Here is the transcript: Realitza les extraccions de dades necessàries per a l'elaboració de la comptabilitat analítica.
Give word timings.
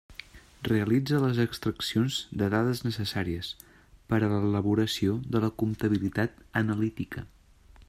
Realitza 0.67 1.19
les 1.23 1.41
extraccions 1.43 2.17
de 2.43 2.47
dades 2.53 2.81
necessàries 2.87 3.51
per 4.13 4.21
a 4.25 4.31
l'elaboració 4.33 5.19
de 5.37 5.45
la 5.47 5.53
comptabilitat 5.63 6.45
analítica. 6.65 7.27